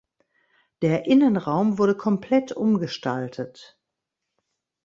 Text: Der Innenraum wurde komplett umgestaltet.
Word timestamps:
Der 0.81 1.05
Innenraum 1.05 1.77
wurde 1.77 1.95
komplett 1.95 2.51
umgestaltet. 2.53 3.79